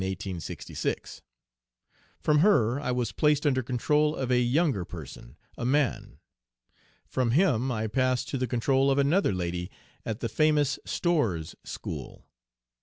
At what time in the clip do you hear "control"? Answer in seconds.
3.61-4.15, 8.47-8.89